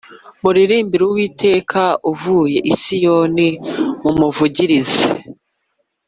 Muririmbire 0.41 1.03
uwiteka 1.07 1.83
utuye 2.11 2.59
i 2.71 2.73
siyoni 2.81 3.47
mumuvugirize 4.01 5.05